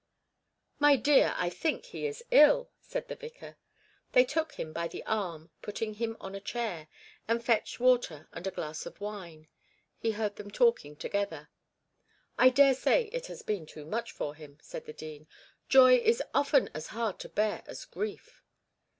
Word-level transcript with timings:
'My 0.79 0.95
dear, 0.95 1.35
I 1.37 1.51
think 1.51 1.85
he 1.85 2.07
is 2.07 2.23
ill,' 2.31 2.71
said 2.79 3.07
the 3.07 3.13
vicar. 3.13 3.57
They 4.13 4.25
took 4.25 4.53
him 4.53 4.73
by 4.73 4.87
the 4.87 5.03
arm, 5.05 5.51
putting 5.61 5.93
him 5.93 6.17
on 6.19 6.33
a 6.33 6.39
chair, 6.39 6.87
and 7.27 7.45
fetched 7.45 7.79
water 7.79 8.27
and 8.33 8.47
a 8.47 8.49
glass 8.49 8.87
of 8.87 8.99
wine. 8.99 9.47
He 9.99 10.13
heard 10.13 10.37
them 10.37 10.49
talking 10.49 10.95
together. 10.95 11.49
'I 12.39 12.49
daresay 12.49 13.09
it 13.09 13.27
has 13.27 13.43
been 13.43 13.67
too 13.67 13.85
much 13.85 14.11
for 14.11 14.33
him,' 14.33 14.57
said 14.59 14.85
the 14.87 14.93
dean. 14.93 15.27
'Joy 15.69 15.97
is 15.97 16.23
often 16.33 16.71
as 16.73 16.87
hard 16.87 17.19
to 17.19 17.29
bear 17.29 17.61
as 17.67 17.85
grief.' 17.85 18.41